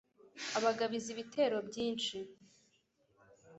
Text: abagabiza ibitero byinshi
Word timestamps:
abagabiza 0.57 1.07
ibitero 1.11 1.57
byinshi 1.67 2.17